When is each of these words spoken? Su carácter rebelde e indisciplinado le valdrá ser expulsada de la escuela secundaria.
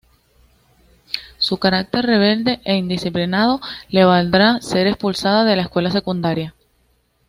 Su 1.37 1.59
carácter 1.59 2.03
rebelde 2.07 2.59
e 2.65 2.75
indisciplinado 2.75 3.61
le 3.89 4.03
valdrá 4.03 4.59
ser 4.59 4.87
expulsada 4.87 5.43
de 5.43 5.55
la 5.55 5.61
escuela 5.61 5.91
secundaria. 5.91 6.55